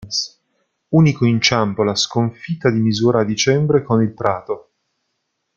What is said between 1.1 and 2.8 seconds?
inciampo la sconfitta di